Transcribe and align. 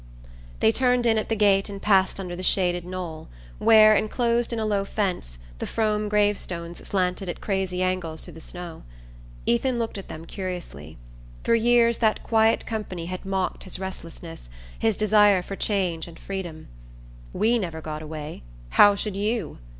They 0.61 0.71
turned 0.71 1.05
in 1.05 1.19
at 1.19 1.29
the 1.29 1.35
gate 1.35 1.69
and 1.69 1.79
passed 1.79 2.19
under 2.19 2.35
the 2.35 2.41
shaded 2.41 2.85
knoll 2.85 3.27
where, 3.59 3.93
enclosed 3.93 4.51
in 4.51 4.57
a 4.59 4.65
low 4.65 4.83
fence, 4.83 5.37
the 5.59 5.67
Frome 5.67 6.09
grave 6.09 6.39
stones 6.39 6.79
slanted 6.87 7.29
at 7.29 7.39
crazy 7.39 7.83
angles 7.83 8.25
through 8.25 8.33
the 8.33 8.41
snow. 8.41 8.81
Ethan 9.45 9.77
looked 9.77 9.99
at 9.99 10.07
them 10.07 10.25
curiously. 10.25 10.97
For 11.43 11.53
years 11.53 11.99
that 11.99 12.23
quiet 12.23 12.65
company 12.65 13.05
had 13.05 13.25
mocked 13.27 13.63
his 13.65 13.77
restlessness, 13.77 14.49
his 14.79 14.97
desire 14.97 15.43
for 15.43 15.55
change 15.55 16.07
and 16.07 16.17
freedom. 16.17 16.69
"We 17.31 17.59
never 17.59 17.79
got 17.79 18.01
away 18.01 18.41
how 18.71 18.95
should 18.95 19.15
you?" 19.15 19.59